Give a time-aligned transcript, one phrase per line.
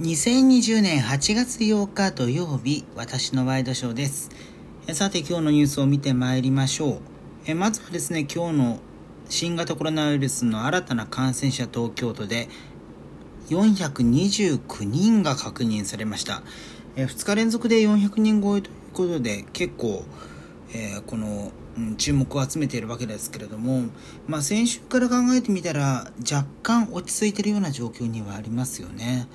[0.00, 4.30] 2020年8月8日土曜日、私のワイドショーです。
[4.94, 7.00] さて今日のニュースを見てまいりましょう。
[7.44, 8.78] えまずはですね、今日の
[9.28, 12.48] 新型コロナウイルスの新たな感染者東京都で
[13.50, 16.42] 429人が確認されました。
[16.96, 20.02] え2日連続で400人超えということで結構、
[20.72, 21.52] えーこの、
[21.98, 23.82] 注目を集めているわけですけれども、
[24.26, 29.28] まあ、先週から考えてみたら若干落ち着いているような状況にはありますよね。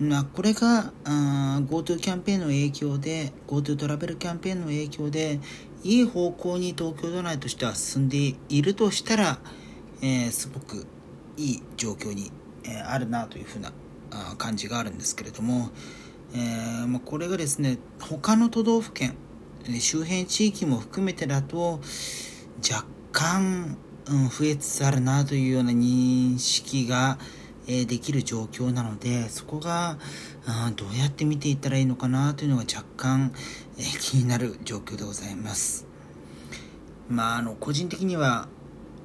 [0.00, 5.38] まあ、これが GoTo キャンペーンの影響で GoTo トラベルキャンペーンの影響で
[5.84, 9.38] いい方向に東京都内としては進んでいるとしたら、
[10.02, 10.86] えーすごく
[11.36, 12.32] いい状況に、
[12.64, 13.72] えーあるなというふうな
[14.36, 15.70] 感じがあるんですけれども、
[16.34, 19.16] えーまあ、これがですね他の都道府県
[19.78, 21.80] 周辺地域も含めてだと
[22.58, 27.18] 若干、うん、増えつつあるなというような認識が、
[27.66, 29.98] えできる状況なのでそこが
[30.46, 33.32] あーどうやって見ていったらいいのかなというのが若干、
[33.78, 35.86] え気になる状況でございます。
[37.08, 38.48] まあ、あの個人的には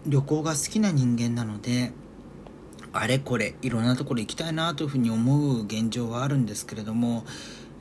[0.06, 1.92] 旅行が好きな人間なので
[2.94, 7.26] あれこれいろんなところ行きたいなというふうに思う現状はあるんですけれども、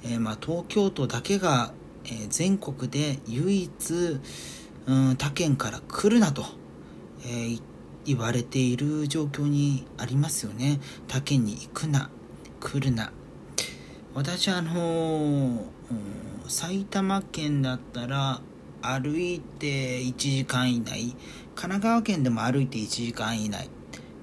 [0.04, 1.72] えーまあ、東京都だけが、
[2.04, 3.70] えー全国で唯一、
[4.86, 6.44] うん、他県から来るなと、
[7.24, 7.62] えーい
[8.08, 10.80] 言われている状況にありますよね。
[11.08, 12.10] 他県に行くな
[12.58, 13.12] 来るな。
[14.14, 15.66] 私はあの
[16.48, 18.40] 埼玉県だったら
[18.80, 21.14] 歩いて1時間以内
[21.54, 23.68] 神奈川県でも歩いて1時間以内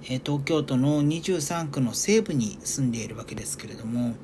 [0.10, 4.16] え東京都の23区の西部に住んでいるわけですけれども、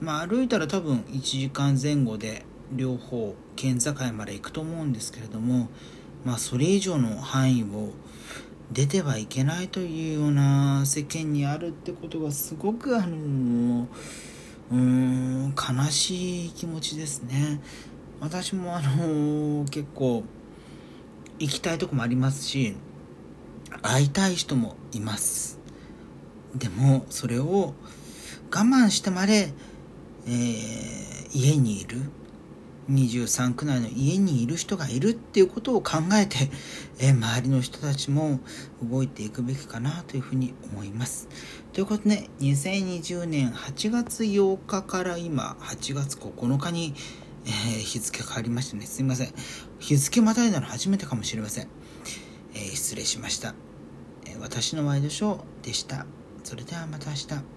[0.00, 5.68] まあ、歩いたら多分1時間前後で両方県境まで行くと思うんですけれども、
[6.24, 7.92] まあ、それ以上の範囲を
[8.72, 13.86] 出てはいけないというような世間にあるってことがすごくあの
[14.70, 17.60] うーん悲しい気持ちですね。
[18.20, 20.24] 私もあの結構
[21.38, 22.74] 行きたいとこもありますし
[23.82, 25.58] 会いたい人もいます。
[26.54, 27.74] でもそれを
[28.50, 29.52] 我慢してまで、
[30.26, 31.98] えー家にいる。
[32.90, 36.50] 23区内の家にいる人がいるっていうことを考えて、
[36.98, 38.40] えー周りの人たちも
[38.82, 41.28] 動いていくべきかなというふうに思います。
[41.72, 46.94] ということで2020年8月8日から今8月9日に、
[47.44, 49.32] えー日付変わりましたねすいません。
[49.78, 51.68] 日付またいだの初めてかもしれません、
[52.54, 53.54] えー失礼しました、
[54.26, 56.06] え私のワイドショーでした。
[56.44, 57.56] それではまた明日。